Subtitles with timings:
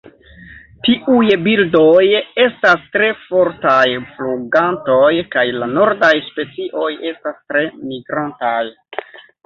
[0.85, 2.05] Tiuj birdoj
[2.45, 3.85] estas tre fortaj
[4.17, 8.63] flugantoj kaj la nordaj specioj estas tre migrantaj.